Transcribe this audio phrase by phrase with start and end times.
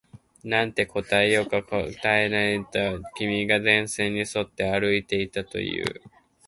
[0.43, 2.65] なんて答えようか考えている
[3.03, 6.01] と、君が電線に沿って歩いていたと言う